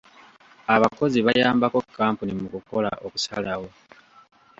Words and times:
Abakozi 0.75 1.17
bayambako 1.25 1.77
kampuni 1.97 2.31
mu 2.39 2.47
kukola 2.53 2.89
okusalawo. 3.05 3.67